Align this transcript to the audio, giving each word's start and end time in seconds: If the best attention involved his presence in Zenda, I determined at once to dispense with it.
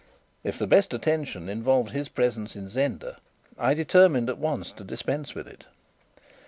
If 0.43 0.57
the 0.57 0.65
best 0.65 0.95
attention 0.95 1.47
involved 1.47 1.91
his 1.91 2.09
presence 2.09 2.55
in 2.55 2.69
Zenda, 2.69 3.17
I 3.55 3.75
determined 3.75 4.29
at 4.29 4.39
once 4.39 4.71
to 4.71 4.83
dispense 4.83 5.35
with 5.35 5.47
it. 5.47 5.67